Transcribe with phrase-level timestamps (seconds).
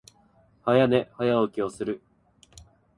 [0.65, 2.01] 早寝、早起きをする。